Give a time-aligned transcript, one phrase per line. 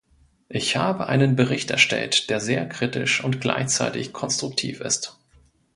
[0.49, 5.19] Ich habe einen Bericht erstellt, der sehr kritisch und gleichzeitig konstruktiv ist.